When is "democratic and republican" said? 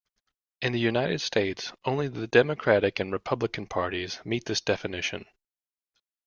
2.25-3.67